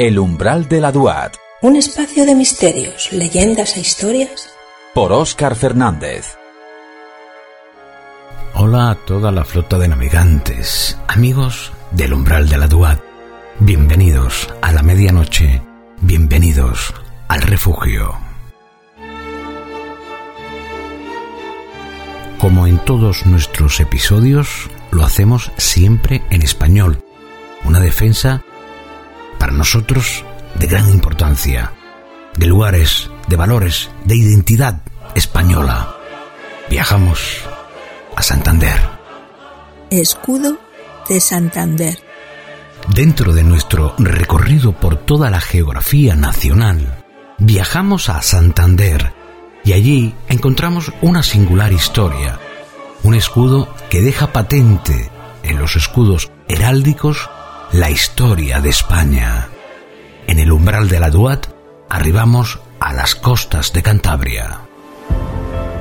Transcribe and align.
El 0.00 0.20
umbral 0.20 0.68
de 0.68 0.80
la 0.80 0.92
Duat. 0.92 1.34
Un 1.60 1.74
espacio 1.74 2.24
de 2.24 2.36
misterios, 2.36 3.12
leyendas 3.12 3.76
e 3.76 3.80
historias. 3.80 4.48
Por 4.94 5.10
Óscar 5.10 5.56
Fernández. 5.56 6.36
Hola 8.54 8.90
a 8.90 8.94
toda 8.94 9.32
la 9.32 9.44
flota 9.44 9.76
de 9.76 9.88
navegantes, 9.88 10.96
amigos 11.08 11.72
del 11.90 12.12
umbral 12.12 12.48
de 12.48 12.58
la 12.58 12.68
Duat. 12.68 13.00
Bienvenidos 13.58 14.48
a 14.62 14.70
la 14.70 14.84
medianoche, 14.84 15.62
bienvenidos 16.00 16.94
al 17.26 17.42
refugio. 17.42 18.16
Como 22.38 22.68
en 22.68 22.78
todos 22.84 23.26
nuestros 23.26 23.80
episodios, 23.80 24.70
lo 24.92 25.04
hacemos 25.04 25.50
siempre 25.56 26.22
en 26.30 26.42
español. 26.42 27.02
Una 27.64 27.80
defensa 27.80 28.44
nosotros 29.58 30.24
de 30.54 30.68
gran 30.68 30.88
importancia, 30.88 31.72
de 32.36 32.46
lugares, 32.46 33.10
de 33.26 33.34
valores, 33.34 33.90
de 34.04 34.16
identidad 34.16 34.82
española. 35.16 35.96
Viajamos 36.70 37.42
a 38.14 38.22
Santander. 38.22 38.78
Escudo 39.90 40.58
de 41.08 41.20
Santander. 41.20 41.98
Dentro 42.94 43.32
de 43.32 43.42
nuestro 43.42 43.96
recorrido 43.98 44.72
por 44.72 44.96
toda 44.96 45.28
la 45.28 45.40
geografía 45.40 46.14
nacional, 46.14 47.04
viajamos 47.38 48.08
a 48.10 48.22
Santander 48.22 49.12
y 49.64 49.72
allí 49.72 50.14
encontramos 50.28 50.92
una 51.02 51.24
singular 51.24 51.72
historia, 51.72 52.38
un 53.02 53.16
escudo 53.16 53.74
que 53.90 54.02
deja 54.02 54.32
patente 54.32 55.10
en 55.42 55.58
los 55.58 55.74
escudos 55.74 56.30
heráldicos 56.46 57.28
la 57.72 57.90
historia 57.90 58.60
de 58.60 58.70
España. 58.70 59.48
En 60.26 60.38
el 60.38 60.52
umbral 60.52 60.88
de 60.88 61.00
la 61.00 61.10
Duat 61.10 61.46
arribamos 61.90 62.60
a 62.80 62.94
las 62.94 63.14
costas 63.14 63.72
de 63.72 63.82
Cantabria. 63.82 64.60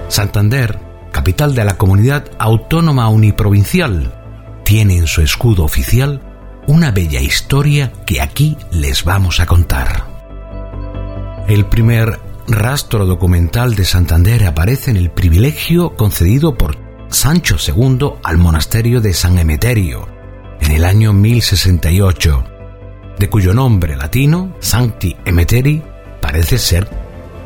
Santander, 0.10 0.80
capital 1.12 1.56
de 1.56 1.64
la 1.64 1.78
comunidad 1.78 2.26
autónoma 2.40 3.08
uniprovincial, 3.10 4.14
tiene 4.64 4.98
en 4.98 5.08
su 5.08 5.22
escudo 5.22 5.64
oficial 5.64 6.22
una 6.68 6.92
bella 6.92 7.22
historia 7.22 7.94
que 8.06 8.22
aquí 8.22 8.58
les 8.72 9.06
vamos 9.06 9.40
a 9.40 9.46
contar. 9.46 10.06
El 11.48 11.66
primer 11.68 12.20
rastro 12.48 13.06
documental 13.06 13.76
de 13.76 13.86
Santander 13.86 14.46
aparece 14.46 14.92
en 14.92 14.98
el 14.98 15.10
privilegio 15.10 15.96
concedido 15.96 16.58
por 16.58 16.78
Sancho 17.08 17.56
II 17.66 18.16
al 18.24 18.38
monasterio 18.38 19.00
de 19.00 19.14
San 19.14 19.40
Emeterio, 19.40 20.17
en 20.61 20.72
el 20.72 20.86
año 20.86 21.13
1068, 21.13 22.44
de 23.19 23.30
cuyo 23.30 23.53
nombre 23.53 23.95
latino, 23.95 24.55
Sancti 24.59 25.16
Emeteri, 25.25 25.81
parece 26.22 26.58
ser 26.58 26.88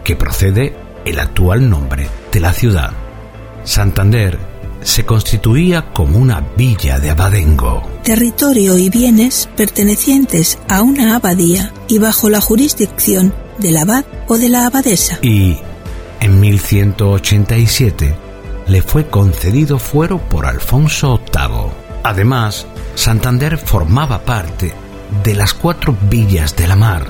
que 0.04 0.16
procede 0.16 0.76
el 1.06 1.20
actual 1.20 1.70
nombre 1.70 2.08
de 2.32 2.40
la 2.40 2.54
ciudad. 2.54 2.92
Santander 3.64 4.38
se 4.82 5.06
constituía 5.06 5.92
como 5.94 6.18
una 6.18 6.42
villa 6.58 7.00
de 7.00 7.12
abadengo. 7.12 7.84
Territorio 8.04 8.78
y 8.78 8.90
bienes 8.90 9.48
pertenecientes 9.56 10.58
a 10.68 10.82
una 10.82 11.16
abadía 11.16 11.72
y 11.88 12.00
bajo 12.00 12.30
la 12.30 12.42
jurisdicción 12.42 13.34
del 13.60 13.78
abad 13.78 14.06
o 14.28 14.38
de 14.38 14.50
la 14.50 14.66
abadesa. 14.66 15.20
Y 15.22 15.58
en 16.20 16.40
1187 16.40 18.16
le 18.68 18.82
fue 18.82 19.08
concedido 19.08 19.78
fuero 19.78 20.18
por 20.18 20.46
Alfonso 20.46 21.22
VIII. 21.32 21.72
Además, 22.04 22.66
Santander 22.96 23.58
formaba 23.58 24.24
parte 24.24 24.74
de 25.24 25.36
las 25.36 25.54
cuatro 25.54 25.96
villas 26.10 26.56
de 26.56 26.68
la 26.68 26.76
mar, 26.76 27.06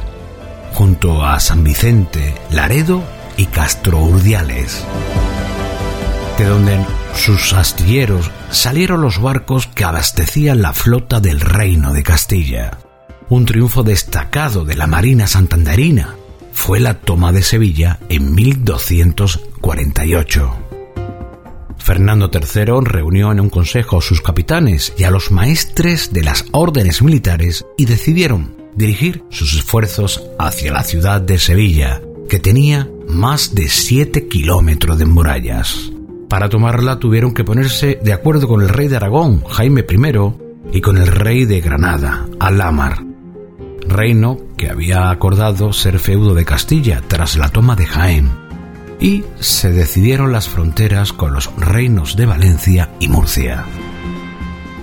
junto 0.74 1.24
a 1.24 1.40
San 1.40 1.64
Vicente, 1.64 2.36
Laredo 2.52 3.04
y 3.38 3.46
Castro 3.46 4.00
Urdiales, 4.00 4.84
de 6.38 6.46
donde 6.46 6.86
sus 7.16 7.54
astilleros 7.54 8.30
salieron 8.50 9.02
los 9.02 9.22
barcos 9.22 9.68
que 9.68 9.84
abastecían 9.84 10.62
la 10.62 10.74
flota 10.74 11.20
del 11.20 11.40
reino 11.40 11.94
de 11.94 12.04
Castilla. 12.04 12.78
Un 13.30 13.46
triunfo 13.46 13.84
destacado 13.84 14.66
de 14.66 14.76
la 14.76 14.88
Marina 14.88 15.28
Santanderina 15.28 16.16
fue 16.54 16.80
la 16.80 16.96
toma 16.96 17.32
de 17.32 17.44
Sevilla 17.44 18.00
en 18.10 18.34
1248. 18.36 20.61
Fernando 21.82 22.30
III 22.32 22.82
reunió 22.84 23.32
en 23.32 23.40
un 23.40 23.50
consejo 23.50 23.98
a 23.98 24.02
sus 24.02 24.22
capitanes 24.22 24.94
y 24.98 25.04
a 25.04 25.12
los 25.12 25.32
maestres 25.32 26.14
de 26.14 26.24
las 26.24 26.46
órdenes 26.52 27.02
militares 27.02 27.66
y 27.78 27.86
decidieron 27.86 28.56
dirigir 28.76 29.24
sus 29.30 29.56
esfuerzos 29.56 30.24
hacia 30.40 30.72
la 30.72 30.84
ciudad 30.84 31.22
de 31.22 31.38
Sevilla, 31.40 32.02
que 32.30 32.40
tenía 32.40 32.90
más 33.08 33.56
de 33.56 33.68
7 33.68 34.28
kilómetros 34.28 34.98
de 34.98 35.06
murallas. 35.06 35.92
Para 36.30 36.50
tomarla 36.50 37.00
tuvieron 37.00 37.34
que 37.34 37.44
ponerse 37.44 38.00
de 38.02 38.14
acuerdo 38.14 38.48
con 38.48 38.62
el 38.62 38.70
rey 38.70 38.88
de 38.88 38.96
Aragón, 38.96 39.44
Jaime 39.44 39.82
I, 39.82 40.78
y 40.78 40.82
con 40.82 40.98
el 40.98 41.08
rey 41.08 41.46
de 41.46 41.60
Granada, 41.60 42.28
Alámar, 42.40 43.04
reino 43.88 44.38
que 44.56 44.70
había 44.70 45.10
acordado 45.10 45.74
ser 45.74 46.00
feudo 46.00 46.34
de 46.36 46.46
Castilla 46.46 47.02
tras 47.08 47.36
la 47.36 47.50
toma 47.50 47.76
de 47.76 47.86
Jaén 47.86 48.41
y 49.02 49.26
se 49.40 49.72
decidieron 49.72 50.32
las 50.32 50.48
fronteras 50.48 51.12
con 51.12 51.34
los 51.34 51.54
reinos 51.58 52.16
de 52.16 52.28
Valencia 52.28 52.92
y 53.00 53.10
Murcia. 53.10 53.66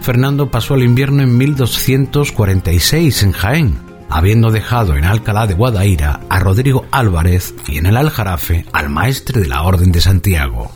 Fernando 0.03 0.51
pasó 0.51 0.75
el 0.75 0.83
invierno 0.83 1.23
en 1.23 1.39
1246 1.39 3.23
en 3.23 3.33
Jaén, 3.33 3.79
habiendo 4.11 4.51
dejado 4.51 4.97
en 4.97 5.05
Alcalá 5.05 5.47
de 5.47 5.55
Guadaira 5.55 6.21
a 6.29 6.39
Rodrigo 6.41 6.87
Álvarez 6.91 7.55
y 7.69 7.79
en 7.79 7.87
el 7.87 7.97
Aljarafe 7.97 8.67
al 8.73 8.89
maestre 8.89 9.41
de 9.41 9.47
la 9.47 9.63
Orden 9.63 9.93
de 9.93 10.01
Santiago. 10.01 10.73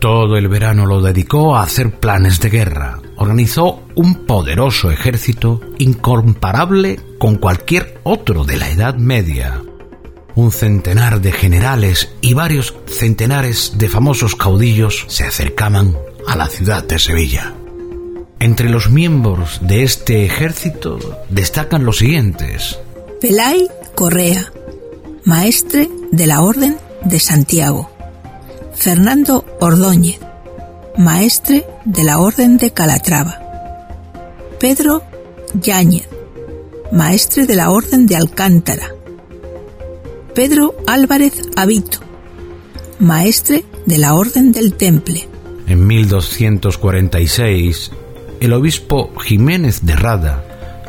Todo 0.00 0.36
el 0.36 0.48
verano 0.48 0.84
lo 0.84 1.00
dedicó 1.00 1.56
a 1.56 1.62
hacer 1.62 2.00
planes 2.00 2.40
de 2.40 2.50
guerra. 2.50 2.98
Organizó 3.16 3.84
un 3.94 4.26
poderoso 4.26 4.90
ejército 4.90 5.60
incomparable 5.78 6.98
con 7.18 7.36
cualquier 7.36 8.00
otro 8.02 8.44
de 8.44 8.56
la 8.56 8.68
Edad 8.68 8.96
Media 8.96 9.62
un 10.34 10.50
centenar 10.50 11.20
de 11.20 11.32
generales 11.32 12.10
y 12.20 12.34
varios 12.34 12.74
centenares 12.86 13.72
de 13.76 13.88
famosos 13.88 14.36
caudillos 14.36 15.04
se 15.08 15.24
acercaban 15.24 15.96
a 16.26 16.36
la 16.36 16.48
ciudad 16.48 16.84
de 16.84 16.98
Sevilla. 16.98 17.54
Entre 18.38 18.68
los 18.68 18.90
miembros 18.90 19.60
de 19.60 19.84
este 19.84 20.24
ejército 20.24 20.98
destacan 21.28 21.84
los 21.84 21.98
siguientes. 21.98 22.78
Pelay 23.20 23.68
Correa, 23.94 24.52
maestre 25.24 25.88
de 26.10 26.26
la 26.26 26.40
Orden 26.40 26.76
de 27.04 27.20
Santiago. 27.20 27.90
Fernando 28.74 29.44
Ordóñez, 29.60 30.18
maestre 30.96 31.64
de 31.84 32.02
la 32.02 32.18
Orden 32.18 32.56
de 32.56 32.72
Calatrava. 32.72 33.38
Pedro 34.58 35.02
Yáñez, 35.54 36.08
maestre 36.90 37.46
de 37.46 37.54
la 37.54 37.70
Orden 37.70 38.06
de 38.06 38.16
Alcántara. 38.16 38.88
Pedro 40.34 40.74
Álvarez 40.86 41.42
Avito, 41.56 41.98
maestre 42.98 43.66
de 43.84 43.98
la 43.98 44.14
Orden 44.14 44.50
del 44.50 44.72
Temple. 44.72 45.28
En 45.66 45.86
1246, 45.86 47.90
el 48.40 48.54
obispo 48.54 49.12
Jiménez 49.20 49.84
de 49.84 49.94
Rada 49.94 50.42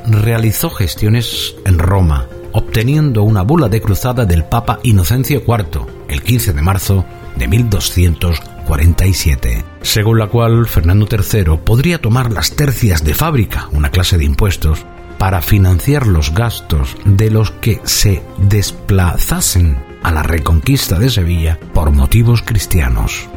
realizó 0.07 0.69
gestiones 0.69 1.55
en 1.65 1.77
Roma, 1.77 2.29
obteniendo 2.53 3.23
una 3.23 3.41
bula 3.41 3.67
de 3.67 3.81
cruzada 3.81 4.23
del 4.25 4.45
Papa 4.45 4.79
Inocencio 4.83 5.43
IV 5.45 5.87
el 6.07 6.23
15 6.23 6.53
de 6.53 6.61
marzo 6.61 7.03
de 7.35 7.49
1247, 7.49 9.65
según 9.81 10.19
la 10.19 10.27
cual 10.27 10.67
Fernando 10.67 11.05
III 11.11 11.57
podría 11.65 11.99
tomar 11.99 12.31
las 12.31 12.55
tercias 12.55 13.03
de 13.03 13.13
fábrica, 13.13 13.67
una 13.73 13.91
clase 13.91 14.17
de 14.17 14.23
impuestos, 14.23 14.85
para 15.17 15.41
financiar 15.41 16.07
los 16.07 16.33
gastos 16.33 16.95
de 17.05 17.29
los 17.29 17.51
que 17.51 17.81
se 17.83 18.23
desplazasen 18.37 19.77
a 20.03 20.11
la 20.11 20.23
reconquista 20.23 20.99
de 20.99 21.09
Sevilla 21.09 21.59
por 21.73 21.91
motivos 21.91 22.41
cristianos. 22.41 23.27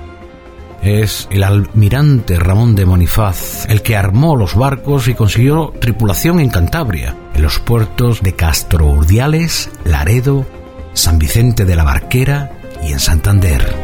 Es 0.83 1.27
el 1.31 1.43
almirante 1.43 2.39
Ramón 2.39 2.75
de 2.75 2.87
Monifaz 2.87 3.67
el 3.69 3.83
que 3.83 3.97
armó 3.97 4.37
los 4.37 4.55
barcos 4.55 5.09
y 5.09 5.15
consiguió 5.15 5.73
tripulación 5.81 6.39
en 6.41 6.51
Cantabria, 6.51 7.17
en 7.35 7.43
los 7.43 7.59
puertos 7.59 8.23
de 8.23 8.35
Castro 8.35 8.87
Urdiales, 8.87 9.71
Laredo, 9.85 10.47
San 10.93 11.19
Vicente 11.19 11.65
de 11.65 11.77
la 11.77 11.85
Barquera 11.85 12.53
y 12.83 12.93
en 12.93 13.01
Santander. 13.01 13.75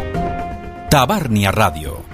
Tabarnia 0.91 1.50
Radio 1.50 2.12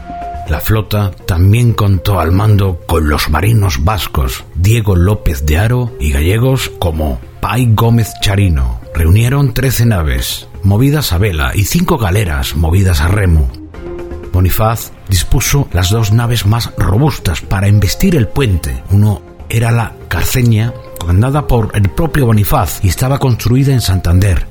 la 0.48 0.60
flota 0.60 1.10
también 1.26 1.72
contó 1.72 2.20
al 2.20 2.32
mando 2.32 2.80
con 2.86 3.08
los 3.08 3.28
marinos 3.28 3.84
vascos 3.84 4.44
Diego 4.54 4.96
López 4.96 5.44
de 5.44 5.58
Aro 5.58 5.92
y 6.00 6.10
gallegos 6.10 6.70
como 6.78 7.20
Pai 7.40 7.68
Gómez 7.74 8.12
Charino. 8.22 8.80
Reunieron 8.94 9.52
13 9.52 9.86
naves 9.86 10.48
movidas 10.62 11.12
a 11.12 11.18
vela 11.18 11.52
y 11.54 11.64
cinco 11.64 11.98
galeras 11.98 12.56
movidas 12.56 13.00
a 13.00 13.08
remo. 13.08 13.50
Bonifaz 14.32 14.92
dispuso 15.08 15.68
las 15.72 15.90
dos 15.90 16.12
naves 16.12 16.46
más 16.46 16.72
robustas 16.78 17.40
para 17.40 17.68
embestir 17.68 18.16
el 18.16 18.28
puente. 18.28 18.82
Uno 18.90 19.22
era 19.48 19.70
la 19.70 19.94
Carceña, 20.08 20.72
comandada 20.98 21.46
por 21.46 21.70
el 21.74 21.90
propio 21.90 22.26
Bonifaz 22.26 22.84
y 22.84 22.88
estaba 22.88 23.18
construida 23.18 23.72
en 23.72 23.80
Santander. 23.80 24.46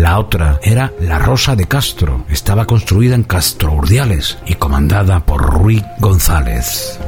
La 0.00 0.18
otra 0.18 0.58
era 0.62 0.94
la 0.98 1.18
Rosa 1.18 1.54
de 1.54 1.68
Castro, 1.68 2.24
estaba 2.30 2.64
construida 2.64 3.14
en 3.14 3.22
Castro 3.22 3.74
Urdiales 3.74 4.38
y 4.46 4.54
comandada 4.54 5.26
por 5.26 5.42
Ruy 5.42 5.84
González. 5.98 6.98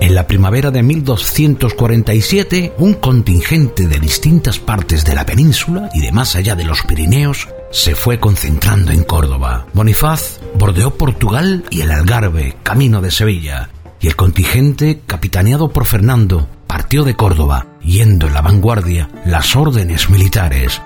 En 0.00 0.14
la 0.14 0.26
primavera 0.26 0.70
de 0.70 0.82
1247, 0.82 2.72
un 2.78 2.94
contingente 2.94 3.86
de 3.86 4.00
distintas 4.00 4.58
partes 4.58 5.04
de 5.04 5.14
la 5.14 5.26
península 5.26 5.90
y 5.92 6.00
de 6.00 6.10
más 6.10 6.36
allá 6.36 6.54
de 6.54 6.64
los 6.64 6.80
Pirineos 6.84 7.48
se 7.70 7.94
fue 7.94 8.18
concentrando 8.18 8.92
en 8.92 9.04
Córdoba. 9.04 9.66
Bonifaz 9.74 10.40
bordeó 10.54 10.94
Portugal 10.94 11.66
y 11.68 11.82
el 11.82 11.90
Algarve, 11.90 12.56
camino 12.62 13.02
de 13.02 13.10
Sevilla, 13.10 13.68
y 14.00 14.06
el 14.06 14.16
contingente, 14.16 15.02
capitaneado 15.06 15.68
por 15.68 15.84
Fernando, 15.84 16.48
partió 16.66 17.04
de 17.04 17.14
Córdoba, 17.14 17.66
yendo 17.82 18.26
en 18.26 18.32
la 18.32 18.40
vanguardia 18.40 19.10
las 19.26 19.54
órdenes 19.54 20.08
militares. 20.08 20.80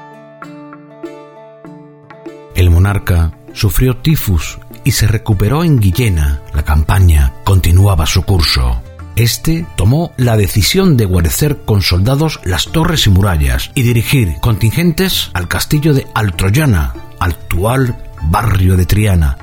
El 2.60 2.68
monarca 2.68 3.32
sufrió 3.54 3.96
tifus 3.96 4.58
y 4.84 4.90
se 4.90 5.06
recuperó 5.06 5.64
en 5.64 5.80
Guillena. 5.80 6.42
La 6.52 6.62
campaña 6.62 7.32
continuaba 7.42 8.04
su 8.04 8.22
curso. 8.24 8.82
Este 9.16 9.64
tomó 9.78 10.12
la 10.18 10.36
decisión 10.36 10.98
de 10.98 11.06
guarecer 11.06 11.62
con 11.64 11.80
soldados 11.80 12.38
las 12.44 12.66
torres 12.66 13.06
y 13.06 13.10
murallas 13.10 13.70
y 13.74 13.80
dirigir 13.80 14.34
contingentes 14.42 15.30
al 15.32 15.48
castillo 15.48 15.94
de 15.94 16.06
Altroyana, 16.14 16.92
actual 17.18 17.96
barrio 18.24 18.76
de 18.76 18.84
Triana, 18.84 19.38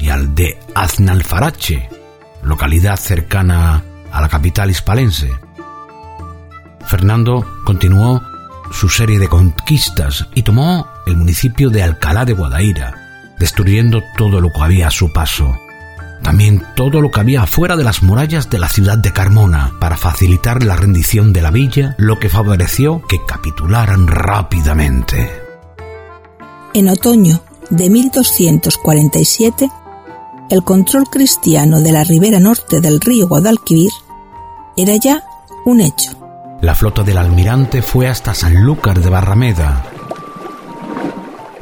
y 0.00 0.08
al 0.08 0.34
de 0.34 0.58
Aznalfarache, 0.74 1.88
localidad 2.42 2.96
cercana 2.96 3.84
a 4.10 4.20
la 4.20 4.28
capital 4.28 4.72
hispalense. 4.72 5.30
Fernando 6.84 7.46
continuó 7.64 8.20
su 8.72 8.88
serie 8.88 9.20
de 9.20 9.28
conquistas 9.28 10.26
y 10.34 10.42
tomó 10.42 10.95
el 11.06 11.16
municipio 11.16 11.70
de 11.70 11.82
Alcalá 11.82 12.24
de 12.24 12.32
Guadaira, 12.32 13.34
destruyendo 13.38 14.02
todo 14.16 14.40
lo 14.40 14.50
que 14.52 14.60
había 14.60 14.88
a 14.88 14.90
su 14.90 15.12
paso. 15.12 15.56
También 16.22 16.64
todo 16.74 17.00
lo 17.00 17.10
que 17.10 17.20
había 17.20 17.42
afuera 17.42 17.76
de 17.76 17.84
las 17.84 18.02
murallas 18.02 18.50
de 18.50 18.58
la 18.58 18.68
ciudad 18.68 18.98
de 18.98 19.12
Carmona 19.12 19.72
para 19.80 19.96
facilitar 19.96 20.62
la 20.64 20.74
rendición 20.76 21.32
de 21.32 21.42
la 21.42 21.50
villa, 21.50 21.94
lo 21.98 22.18
que 22.18 22.28
favoreció 22.28 23.02
que 23.06 23.18
capitularan 23.26 24.08
rápidamente. 24.08 25.30
En 26.74 26.88
otoño 26.88 27.40
de 27.70 27.88
1247, 27.88 29.70
el 30.50 30.64
control 30.64 31.04
cristiano 31.10 31.80
de 31.80 31.92
la 31.92 32.04
ribera 32.04 32.40
norte 32.40 32.80
del 32.80 33.00
río 33.00 33.28
Guadalquivir 33.28 33.92
era 34.76 34.96
ya 34.96 35.22
un 35.64 35.80
hecho. 35.80 36.12
La 36.62 36.74
flota 36.74 37.02
del 37.02 37.18
almirante 37.18 37.82
fue 37.82 38.08
hasta 38.08 38.34
Sanlúcar 38.34 39.00
de 39.00 39.10
Barrameda. 39.10 39.84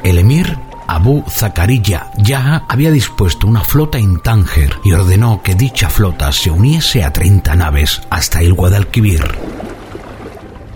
El 0.05 0.19
emir 0.19 0.55
Abu 0.85 1.23
Zakariya 1.27 2.11
ya 2.19 2.63
había 2.69 2.91
dispuesto 2.91 3.47
una 3.47 3.63
flota 3.63 3.97
en 3.97 4.19
Tánger 4.19 4.77
y 4.83 4.91
ordenó 4.91 5.41
que 5.41 5.55
dicha 5.55 5.89
flota 5.89 6.31
se 6.31 6.51
uniese 6.51 7.03
a 7.03 7.11
30 7.11 7.55
naves 7.55 8.03
hasta 8.11 8.41
el 8.41 8.53
Guadalquivir. 8.53 9.23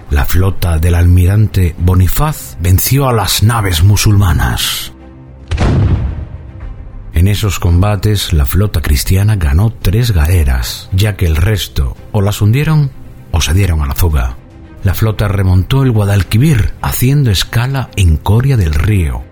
La 0.09 0.25
flota 0.25 0.79
del 0.79 0.95
almirante 0.95 1.75
Bonifaz 1.77 2.57
venció 2.59 3.07
a 3.07 3.13
las 3.13 3.43
naves 3.43 3.83
musulmanas. 3.83 4.93
En 7.13 7.27
esos 7.27 7.59
combates 7.59 8.33
la 8.33 8.47
flota 8.47 8.81
cristiana 8.81 9.35
ganó 9.35 9.71
tres 9.71 10.09
galeras, 10.09 10.89
ya 10.91 11.15
que 11.15 11.27
el 11.27 11.35
resto 11.35 11.95
o 12.11 12.23
las 12.23 12.41
hundieron 12.41 12.89
o 13.29 13.41
se 13.41 13.53
dieron 13.53 13.83
a 13.83 13.85
la 13.85 13.93
fuga. 13.93 14.38
La 14.83 14.93
flota 14.93 15.27
remontó 15.27 15.83
el 15.83 15.91
Guadalquivir 15.91 16.73
haciendo 16.81 17.31
escala 17.31 17.89
en 17.97 18.15
Coria 18.17 18.55
del 18.55 18.73
Río, 18.73 19.23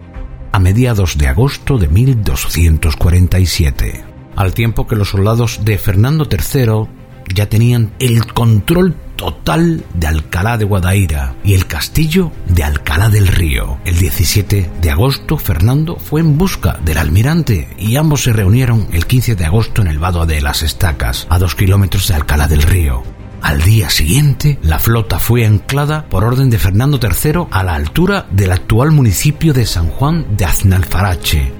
a 0.51 0.59
mediados 0.59 1.17
de 1.17 1.27
agosto 1.27 1.77
de 1.77 1.87
1247, 1.87 4.03
al 4.35 4.53
tiempo 4.53 4.87
que 4.87 4.97
los 4.97 5.09
soldados 5.09 5.61
de 5.63 5.77
Fernando 5.77 6.27
III 6.29 6.87
ya 7.33 7.47
tenían 7.47 7.93
el 7.99 8.33
control 8.33 8.95
total 9.15 9.83
de 9.93 10.07
Alcalá 10.07 10.57
de 10.57 10.65
Guadaira 10.65 11.35
y 11.43 11.53
el 11.53 11.65
castillo 11.65 12.31
de 12.47 12.63
Alcalá 12.63 13.09
del 13.09 13.27
Río. 13.27 13.77
El 13.85 13.97
17 13.97 14.69
de 14.81 14.91
agosto, 14.91 15.37
Fernando 15.37 15.95
fue 15.95 16.21
en 16.21 16.37
busca 16.37 16.77
del 16.83 16.97
almirante 16.97 17.69
y 17.77 17.95
ambos 17.95 18.23
se 18.23 18.33
reunieron 18.33 18.87
el 18.91 19.05
15 19.05 19.35
de 19.35 19.45
agosto 19.45 19.81
en 19.81 19.87
el 19.87 19.99
vado 19.99 20.25
de 20.25 20.41
las 20.41 20.61
Estacas, 20.61 21.25
a 21.29 21.39
dos 21.39 21.55
kilómetros 21.55 22.07
de 22.07 22.15
Alcalá 22.15 22.47
del 22.47 22.61
Río. 22.61 23.16
Al 23.41 23.61
día 23.61 23.89
siguiente, 23.89 24.57
la 24.61 24.79
flota 24.79 25.19
fue 25.19 25.45
anclada 25.45 26.05
por 26.09 26.23
orden 26.23 26.49
de 26.49 26.57
Fernando 26.57 26.99
III 27.01 27.47
a 27.51 27.63
la 27.63 27.75
altura 27.75 28.25
del 28.31 28.51
actual 28.51 28.91
municipio 28.91 29.53
de 29.53 29.65
San 29.65 29.89
Juan 29.89 30.25
de 30.35 30.45
Aznalfarache. 30.45 31.53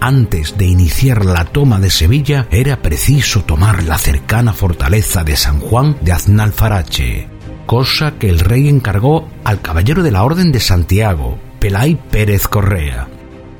Antes 0.00 0.56
de 0.56 0.66
iniciar 0.66 1.24
la 1.24 1.44
toma 1.44 1.78
de 1.78 1.90
Sevilla, 1.90 2.46
era 2.50 2.80
preciso 2.80 3.42
tomar 3.42 3.82
la 3.82 3.98
cercana 3.98 4.52
fortaleza 4.52 5.24
de 5.24 5.36
San 5.36 5.60
Juan 5.60 5.96
de 6.00 6.12
Aznalfarache, 6.12 7.28
cosa 7.66 8.12
que 8.12 8.28
el 8.28 8.40
rey 8.40 8.68
encargó 8.68 9.28
al 9.44 9.60
caballero 9.60 10.02
de 10.02 10.10
la 10.10 10.22
Orden 10.22 10.52
de 10.52 10.60
Santiago, 10.60 11.38
Pelay 11.60 11.96
Pérez 12.10 12.48
Correa. 12.48 13.08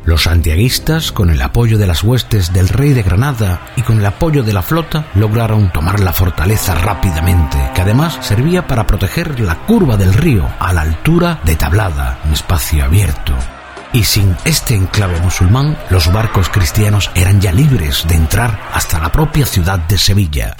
Los 0.04 0.22
santiaguistas, 0.22 1.12
con 1.12 1.30
el 1.30 1.42
apoyo 1.42 1.76
de 1.76 1.86
las 1.86 2.02
huestes 2.02 2.52
del 2.52 2.68
rey 2.68 2.94
de 2.94 3.02
Granada 3.02 3.60
y 3.76 3.82
con 3.82 3.98
el 3.98 4.06
apoyo 4.06 4.42
de 4.42 4.52
la 4.52 4.62
flota, 4.62 5.06
lograron 5.14 5.72
tomar 5.72 6.00
la 6.00 6.12
fortaleza 6.12 6.74
rápidamente, 6.74 7.58
que 7.74 7.82
además 7.82 8.18
servía 8.22 8.66
para 8.66 8.86
proteger 8.86 9.40
la 9.40 9.56
curva 9.66 9.96
del 9.96 10.14
río 10.14 10.48
a 10.58 10.72
la 10.72 10.82
altura 10.82 11.40
de 11.44 11.54
Tablada, 11.54 12.18
un 12.24 12.32
espacio 12.32 12.84
abierto. 12.84 13.34
Y 13.92 14.04
sin 14.04 14.36
este 14.44 14.74
enclave 14.74 15.20
musulmán, 15.20 15.76
los 15.90 16.10
barcos 16.12 16.48
cristianos 16.48 17.10
eran 17.14 17.40
ya 17.40 17.52
libres 17.52 18.06
de 18.08 18.14
entrar 18.14 18.58
hasta 18.72 19.00
la 19.00 19.12
propia 19.12 19.44
ciudad 19.44 19.80
de 19.80 19.98
Sevilla. 19.98 20.56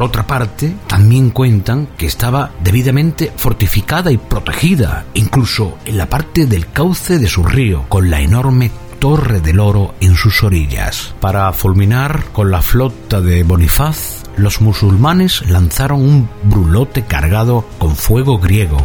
Por 0.00 0.08
otra 0.08 0.26
parte, 0.26 0.74
también 0.86 1.28
cuentan 1.28 1.86
que 1.98 2.06
estaba 2.06 2.52
debidamente 2.64 3.30
fortificada 3.36 4.10
y 4.10 4.16
protegida, 4.16 5.04
incluso 5.12 5.76
en 5.84 5.98
la 5.98 6.06
parte 6.06 6.46
del 6.46 6.70
cauce 6.70 7.18
de 7.18 7.28
su 7.28 7.42
río, 7.42 7.84
con 7.90 8.08
la 8.08 8.22
enorme 8.22 8.70
Torre 8.98 9.42
del 9.42 9.60
Oro 9.60 9.94
en 10.00 10.14
sus 10.14 10.42
orillas. 10.42 11.14
Para 11.20 11.52
fulminar 11.52 12.24
con 12.32 12.50
la 12.50 12.62
flota 12.62 13.20
de 13.20 13.42
Bonifaz, 13.42 14.22
los 14.38 14.62
musulmanes 14.62 15.46
lanzaron 15.50 16.00
un 16.00 16.30
brulote 16.44 17.04
cargado 17.04 17.66
con 17.76 17.94
fuego 17.94 18.38
griego, 18.38 18.78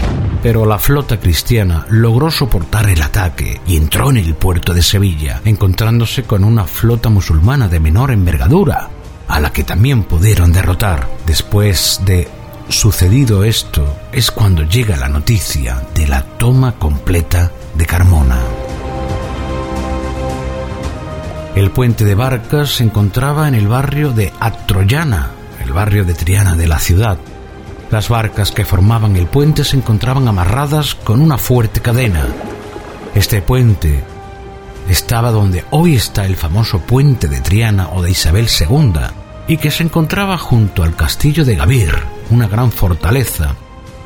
pero 0.44 0.66
la 0.66 0.80
flota 0.80 1.18
cristiana 1.18 1.86
logró 1.90 2.30
soportar 2.30 2.90
el 2.90 3.02
ataque 3.02 3.62
y 3.66 3.78
entró 3.78 4.10
en 4.10 4.18
el 4.18 4.36
puerto 4.36 4.74
de 4.74 4.84
Sevilla, 4.84 5.40
encontrándose 5.46 6.24
con 6.24 6.44
una 6.44 6.66
flota 6.66 7.08
musulmana 7.08 7.70
de 7.70 7.80
menor 7.80 8.12
envergadura, 8.12 8.90
a 9.28 9.40
la 9.40 9.52
que 9.52 9.64
también 9.64 10.04
pudieron 10.04 10.52
derrotar. 10.52 11.08
Después 11.26 12.02
de 12.06 12.28
sucedido 12.70 13.44
esto 13.44 13.98
es 14.12 14.32
cuando 14.32 14.64
llega 14.64 14.98
la 14.98 15.10
noticia 15.10 15.82
de 15.94 16.08
la 16.08 16.24
toma 16.24 16.74
completa 16.74 17.52
de 17.76 17.86
Carmona. 17.86 18.40
El 21.56 21.72
puente 21.72 22.04
de 22.04 22.16
barcas 22.16 22.72
se 22.76 22.84
encontraba 22.84 23.48
en 23.48 23.56
el 23.56 23.68
barrio 23.68 24.12
de 24.12 24.34
Atroyana, 24.40 25.32
el 25.64 25.72
barrio 25.72 26.04
de 26.04 26.14
Triana 26.14 26.56
de 26.56 26.68
la 26.68 26.80
ciudad. 26.80 27.18
Las 27.92 28.10
barcas 28.10 28.52
que 28.52 28.66
formaban 28.66 29.16
el 29.16 29.28
puente 29.28 29.64
se 29.64 29.78
encontraban 29.78 30.28
amarradas 30.28 30.96
con 30.96 31.22
una 31.22 31.38
fuerte 31.38 31.80
cadena. 31.80 32.26
Este 33.14 33.42
puente 33.42 34.04
estaba 34.90 35.32
donde 35.32 35.66
hoy 35.72 35.96
está 35.96 36.26
el 36.26 36.36
famoso 36.36 36.80
puente 36.80 37.28
de 37.28 37.42
Triana 37.42 37.90
o 37.90 38.02
de 38.02 38.12
Isabel 38.12 38.48
II, 38.48 38.94
y 39.48 39.58
que 39.58 39.72
se 39.72 39.84
encontraba 39.84 40.38
junto 40.38 40.84
al 40.84 40.96
castillo 40.96 41.46
de 41.46 41.56
Gavir, 41.56 41.94
una 42.30 42.48
gran 42.48 42.72
fortaleza, 42.72 43.56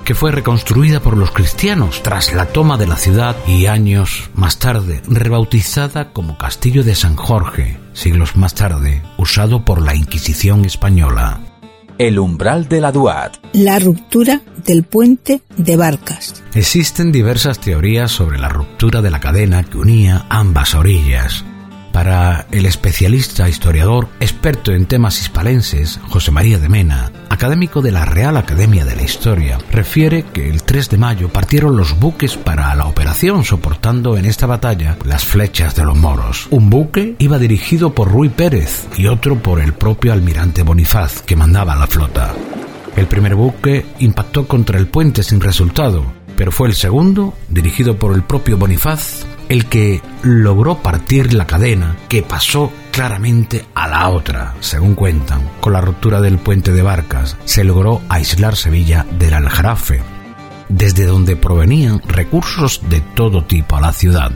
que 0.04 0.16
fue 0.16 0.32
reconstruida 0.32 1.00
por 1.00 1.16
los 1.16 1.32
cristianos 1.32 2.02
tras 2.02 2.34
la 2.34 2.48
toma 2.48 2.78
de 2.78 2.88
la 2.88 2.98
ciudad 2.98 3.36
y 3.48 3.68
años 3.68 4.30
más 4.34 4.58
tarde 4.58 5.02
rebautizada 5.08 6.12
como 6.12 6.38
Castillo 6.38 6.84
de 6.84 6.96
San 6.96 7.16
Jorge, 7.16 7.78
siglos 7.94 8.36
más 8.36 8.56
tarde 8.56 9.04
usado 9.18 9.64
por 9.64 9.82
la 9.82 9.96
Inquisición 9.96 10.66
española. 10.66 11.42
El 12.00 12.18
umbral 12.18 12.70
de 12.70 12.80
la 12.80 12.94
Duat. 12.94 13.36
La 13.52 13.78
ruptura 13.78 14.40
del 14.66 14.84
puente 14.84 15.42
de 15.58 15.76
Barcas. 15.76 16.42
Existen 16.54 17.12
diversas 17.12 17.60
teorías 17.60 18.10
sobre 18.10 18.40
la 18.40 18.48
ruptura 18.48 19.02
de 19.02 19.12
la 19.12 19.20
cadena 19.20 19.66
que 19.66 19.78
unía 19.78 20.26
ambas 20.30 20.76
orillas. 20.76 21.44
Para 21.92 22.46
el 22.52 22.66
especialista 22.66 23.50
historiador 23.50 24.08
experto 24.20 24.72
en 24.72 24.86
temas 24.86 25.20
hispalenses, 25.20 26.00
José 26.10 26.32
María 26.32 26.60
de 26.60 26.70
Mena, 26.70 27.12
académico 27.30 27.82
de 27.82 27.92
la 27.92 28.06
Real 28.06 28.38
Academia 28.38 28.86
de 28.86 28.96
la 28.96 29.02
Historia, 29.02 29.58
refiere 29.72 30.24
que 30.24 30.50
el 30.50 30.64
3 30.64 30.90
de 30.90 30.98
mayo 30.98 31.30
partieron 31.30 31.76
los 31.76 32.00
buques 32.00 32.38
para 32.38 32.74
la 32.76 32.86
operación 32.86 33.44
soportando 33.44 34.18
en 34.18 34.26
esta 34.26 34.46
batalla 34.46 34.98
las 35.04 35.26
flechas 35.26 35.76
de 35.76 35.84
los 35.84 35.98
moros. 35.98 36.48
Un 36.52 36.70
buque 36.70 37.16
iba 37.20 37.40
dirigido 37.40 37.94
por 37.94 38.12
Ruy 38.12 38.30
Pérez 38.30 38.88
y 38.96 39.08
otro 39.08 39.42
por 39.42 39.60
el 39.60 39.74
propio 39.74 40.14
almirante 40.14 40.64
Bonifaz 40.64 41.22
que 41.24 41.36
mandaba 41.36 41.76
la 41.76 41.88
flota. 41.88 42.34
El 42.96 43.08
primer 43.08 43.36
buque 43.36 43.86
impactó 44.00 44.48
contra 44.48 44.78
el 44.78 44.88
puente 44.88 45.24
sin 45.24 45.42
resultado, 45.42 46.04
pero 46.38 46.52
fue 46.52 46.68
el 46.68 46.76
segundo, 46.76 47.34
dirigido 47.50 47.98
por 47.98 48.14
el 48.14 48.24
propio 48.24 48.58
Bonifaz, 48.58 49.26
el 49.50 49.66
que 49.66 50.02
logró 50.22 50.78
partir 50.78 51.34
la 51.34 51.46
cadena 51.46 51.98
que 52.08 52.22
pasó 52.22 52.72
claramente 52.92 53.66
a 53.74 53.88
la 53.88 54.10
otra, 54.10 54.54
según 54.60 54.96
cuentan. 54.96 55.50
Con 55.60 55.74
la 55.74 55.82
ruptura 55.82 56.22
del 56.22 56.38
puente 56.38 56.72
de 56.72 56.84
barcas 56.84 57.36
se 57.46 57.64
logró 57.64 58.02
aislar 58.10 58.56
Sevilla 58.56 59.06
del 59.12 59.34
Aljarafe, 59.34 60.02
desde 60.70 61.06
donde 61.06 61.36
provenían 61.36 62.02
recursos 62.08 62.82
de 62.90 63.02
todo 63.02 63.44
tipo 63.44 63.76
a 63.76 63.82
la 63.82 63.92
ciudad. 63.92 64.32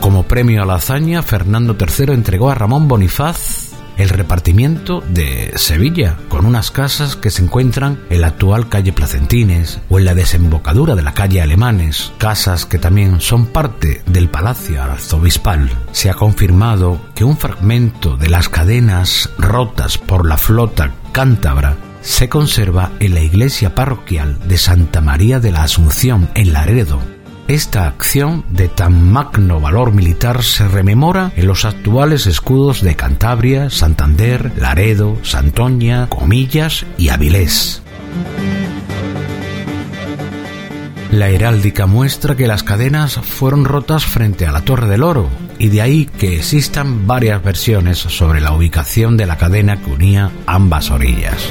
Como 0.00 0.22
premio 0.22 0.62
a 0.62 0.66
la 0.66 0.76
hazaña, 0.76 1.22
Fernando 1.22 1.76
III 1.78 2.14
entregó 2.14 2.50
a 2.50 2.54
Ramón 2.54 2.88
Bonifaz 2.88 3.67
el 3.98 4.08
repartimiento 4.08 5.02
de 5.12 5.52
Sevilla, 5.56 6.16
con 6.28 6.46
unas 6.46 6.70
casas 6.70 7.16
que 7.16 7.30
se 7.30 7.42
encuentran 7.42 7.98
en 8.08 8.22
la 8.22 8.28
actual 8.28 8.68
calle 8.68 8.92
Placentines 8.92 9.80
o 9.90 9.98
en 9.98 10.06
la 10.06 10.14
desembocadura 10.14 10.94
de 10.94 11.02
la 11.02 11.12
calle 11.12 11.42
Alemanes, 11.42 12.12
casas 12.16 12.64
que 12.64 12.78
también 12.78 13.20
son 13.20 13.46
parte 13.46 14.02
del 14.06 14.28
Palacio 14.28 14.82
Arzobispal. 14.82 15.68
Se 15.92 16.08
ha 16.08 16.14
confirmado 16.14 17.00
que 17.14 17.24
un 17.24 17.36
fragmento 17.36 18.16
de 18.16 18.30
las 18.30 18.48
cadenas 18.48 19.30
rotas 19.36 19.98
por 19.98 20.26
la 20.26 20.38
flota 20.38 20.94
cántabra 21.12 21.76
se 22.00 22.28
conserva 22.28 22.92
en 23.00 23.14
la 23.14 23.20
iglesia 23.20 23.74
parroquial 23.74 24.38
de 24.48 24.56
Santa 24.56 25.00
María 25.00 25.40
de 25.40 25.52
la 25.52 25.64
Asunción 25.64 26.30
en 26.34 26.52
Laredo, 26.52 27.00
esta 27.48 27.86
acción 27.86 28.44
de 28.50 28.68
tan 28.68 29.10
magno 29.10 29.58
valor 29.58 29.92
militar 29.92 30.42
se 30.44 30.68
rememora 30.68 31.32
en 31.34 31.46
los 31.46 31.64
actuales 31.64 32.26
escudos 32.26 32.82
de 32.82 32.94
Cantabria, 32.94 33.70
Santander, 33.70 34.52
Laredo, 34.58 35.16
Santoña, 35.22 36.08
Comillas 36.10 36.84
y 36.98 37.08
Avilés. 37.08 37.82
La 41.10 41.30
heráldica 41.30 41.86
muestra 41.86 42.36
que 42.36 42.46
las 42.46 42.62
cadenas 42.62 43.14
fueron 43.14 43.64
rotas 43.64 44.04
frente 44.04 44.46
a 44.46 44.52
la 44.52 44.60
Torre 44.60 44.86
del 44.86 45.02
Oro, 45.02 45.30
y 45.58 45.68
de 45.68 45.80
ahí 45.80 46.04
que 46.04 46.36
existan 46.36 47.06
varias 47.06 47.42
versiones 47.42 47.96
sobre 47.96 48.42
la 48.42 48.52
ubicación 48.52 49.16
de 49.16 49.24
la 49.24 49.38
cadena 49.38 49.78
que 49.78 49.90
unía 49.90 50.30
ambas 50.46 50.90
orillas. 50.90 51.50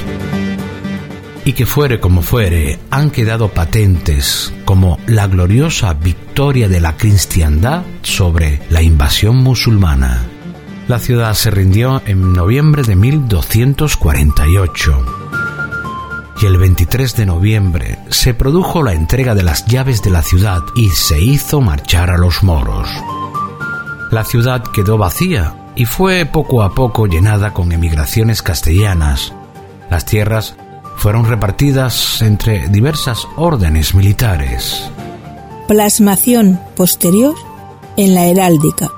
Y 1.44 1.52
que 1.52 1.66
fuere 1.66 2.00
como 2.00 2.22
fuere, 2.22 2.78
han 2.90 3.10
quedado 3.10 3.48
patentes 3.48 4.54
como 4.64 4.98
la 5.06 5.26
gloriosa 5.26 5.92
victoria 5.94 6.68
de 6.68 6.80
la 6.80 6.96
cristiandad 6.96 7.82
sobre 8.02 8.60
la 8.70 8.82
invasión 8.82 9.36
musulmana. 9.36 10.24
La 10.88 10.98
ciudad 10.98 11.34
se 11.34 11.50
rindió 11.50 12.02
en 12.06 12.32
noviembre 12.32 12.82
de 12.82 12.96
1248 12.96 15.18
y 16.40 16.46
el 16.46 16.56
23 16.56 17.16
de 17.16 17.26
noviembre 17.26 17.98
se 18.10 18.32
produjo 18.32 18.82
la 18.82 18.92
entrega 18.92 19.34
de 19.34 19.42
las 19.42 19.66
llaves 19.66 20.02
de 20.02 20.10
la 20.10 20.22
ciudad 20.22 20.62
y 20.76 20.90
se 20.90 21.20
hizo 21.20 21.60
marchar 21.60 22.10
a 22.10 22.18
los 22.18 22.42
moros. 22.42 22.88
La 24.10 24.24
ciudad 24.24 24.62
quedó 24.72 24.98
vacía 24.98 25.54
y 25.74 25.84
fue 25.84 26.26
poco 26.26 26.62
a 26.62 26.74
poco 26.74 27.06
llenada 27.06 27.52
con 27.52 27.72
emigraciones 27.72 28.42
castellanas. 28.42 29.32
Las 29.90 30.04
tierras 30.04 30.56
fueron 30.98 31.26
repartidas 31.26 32.20
entre 32.22 32.68
diversas 32.68 33.26
órdenes 33.36 33.94
militares. 33.94 34.90
Plasmación 35.68 36.60
posterior 36.76 37.36
en 37.96 38.14
la 38.14 38.26
heráldica. 38.26 38.90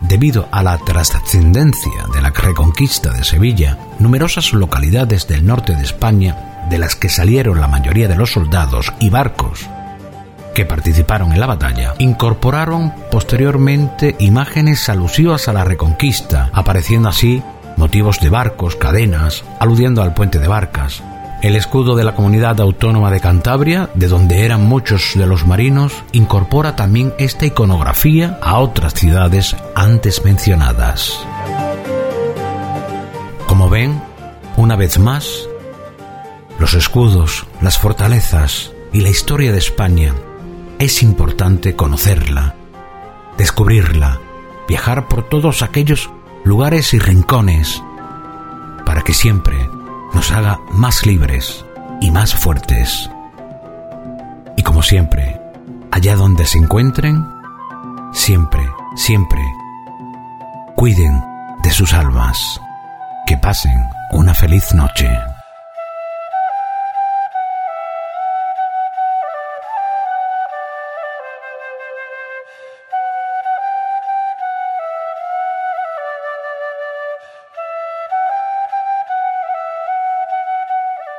Debido 0.00 0.48
a 0.50 0.62
la 0.62 0.78
trascendencia 0.78 2.06
de 2.14 2.22
la 2.22 2.30
reconquista 2.30 3.12
de 3.12 3.24
Sevilla, 3.24 3.78
numerosas 3.98 4.52
localidades 4.52 5.28
del 5.28 5.46
norte 5.46 5.76
de 5.76 5.82
España, 5.82 6.66
de 6.70 6.78
las 6.78 6.96
que 6.96 7.08
salieron 7.08 7.60
la 7.60 7.68
mayoría 7.68 8.08
de 8.08 8.16
los 8.16 8.32
soldados 8.32 8.92
y 8.98 9.10
barcos 9.10 9.68
que 10.54 10.66
participaron 10.66 11.32
en 11.32 11.40
la 11.40 11.46
batalla, 11.46 11.94
incorporaron 11.98 12.92
posteriormente 13.10 14.16
imágenes 14.18 14.88
alusivas 14.88 15.48
a 15.48 15.52
la 15.52 15.64
reconquista, 15.64 16.50
apareciendo 16.52 17.08
así 17.08 17.42
motivos 17.76 18.20
de 18.20 18.28
barcos, 18.28 18.76
cadenas, 18.76 19.44
aludiendo 19.60 20.02
al 20.02 20.14
puente 20.14 20.38
de 20.38 20.48
barcas. 20.48 21.02
El 21.42 21.56
escudo 21.56 21.96
de 21.96 22.04
la 22.04 22.14
comunidad 22.14 22.60
autónoma 22.60 23.10
de 23.10 23.20
Cantabria, 23.20 23.90
de 23.94 24.06
donde 24.06 24.44
eran 24.44 24.64
muchos 24.64 25.12
de 25.14 25.26
los 25.26 25.46
marinos, 25.46 25.92
incorpora 26.12 26.76
también 26.76 27.12
esta 27.18 27.46
iconografía 27.46 28.38
a 28.40 28.58
otras 28.58 28.94
ciudades 28.94 29.56
antes 29.74 30.24
mencionadas. 30.24 31.18
Como 33.48 33.68
ven, 33.68 34.00
una 34.56 34.76
vez 34.76 34.98
más, 34.98 35.48
los 36.58 36.74
escudos, 36.74 37.44
las 37.60 37.76
fortalezas 37.78 38.70
y 38.92 39.00
la 39.00 39.08
historia 39.08 39.50
de 39.50 39.58
España 39.58 40.14
es 40.78 41.02
importante 41.02 41.74
conocerla, 41.74 42.54
descubrirla, 43.36 44.20
viajar 44.68 45.08
por 45.08 45.28
todos 45.28 45.62
aquellos 45.62 46.10
lugares 46.44 46.92
y 46.94 46.98
rincones, 46.98 47.82
para 48.84 49.02
que 49.02 49.14
siempre 49.14 49.56
nos 50.14 50.30
haga 50.32 50.58
más 50.72 51.06
libres 51.06 51.64
y 52.00 52.10
más 52.10 52.34
fuertes. 52.34 53.08
Y 54.56 54.62
como 54.62 54.82
siempre, 54.82 55.40
allá 55.90 56.16
donde 56.16 56.46
se 56.46 56.58
encuentren, 56.58 57.24
siempre, 58.12 58.68
siempre, 58.96 59.42
cuiden 60.76 61.22
de 61.62 61.70
sus 61.70 61.92
almas. 61.92 62.60
Que 63.26 63.36
pasen 63.36 63.88
una 64.10 64.34
feliz 64.34 64.74
noche. 64.74 65.08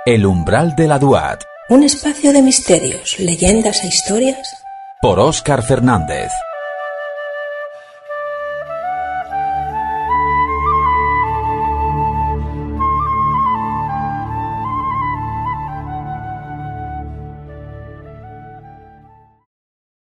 El 0.06 0.26
umbral 0.26 0.76
de 0.76 0.86
la 0.86 1.00
Duat. 1.00 1.46
Un 1.70 1.82
espacio 1.82 2.34
de 2.34 2.42
misterios, 2.42 3.18
leyendas 3.20 3.86
e 3.86 3.88
historias. 3.88 4.38
Por 5.02 5.18
Óscar 5.18 5.64
Fernández. 5.64 6.30